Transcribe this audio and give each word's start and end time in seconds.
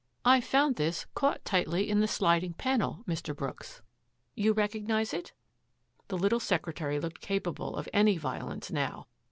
"I 0.35 0.41
found 0.41 0.77
this 0.77 1.05
caught 1.13 1.45
tightly 1.45 1.87
in 1.87 1.99
the 1.99 2.07
sliding 2.07 2.53
panel, 2.53 3.03
Mr. 3.07 3.35
Brooks. 3.35 3.83
You 4.33 4.51
recognise 4.51 5.13
it? 5.13 5.31
*' 5.71 6.07
The 6.07 6.17
little 6.17 6.39
secretary 6.39 6.99
looked 6.99 7.21
capable 7.21 7.75
of 7.75 7.87
any 7.93 8.17
vio 8.17 8.47
lence 8.47 8.71
now. 8.71 9.05